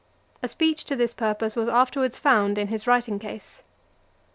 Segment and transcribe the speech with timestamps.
[0.41, 3.61] A speech to this purpose was afterwards found in his writing case.